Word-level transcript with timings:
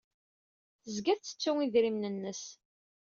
Tezga 0.83 1.13
tettettu 1.17 1.51
idrimen-nnes. 1.63 2.43